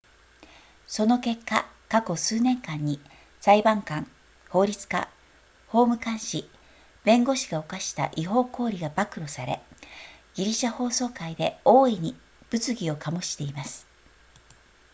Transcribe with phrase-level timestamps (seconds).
[0.87, 2.99] その結果過去数年間に
[3.39, 4.09] 裁判官
[4.49, 5.07] 法律家
[5.67, 6.49] 法務官士
[7.03, 9.61] 弁護士が犯した違法行為が暴露され
[10.33, 12.17] ギリシャ法曹界で大いに
[12.49, 13.85] 物議を醸しています